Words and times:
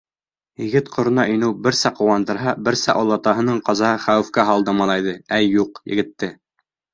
Егет 0.61 0.87
ҡорона 0.93 1.25
инеү 1.33 1.49
берсә 1.67 1.91
ҡыуандырһа, 1.99 2.53
берсә 2.69 2.95
олатаһының 3.03 3.61
ҡазаһы 3.69 4.01
хәүефкә 4.07 4.47
һалды 4.49 4.75
малайҙы, 4.81 5.15
әй, 5.39 5.53
юҡ, 5.59 5.79
егетте. 5.95 6.33